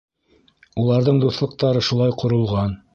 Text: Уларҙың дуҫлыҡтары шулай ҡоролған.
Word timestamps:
Уларҙың 0.85 1.21
дуҫлыҡтары 1.27 1.87
шулай 1.93 2.19
ҡоролған. 2.25 2.79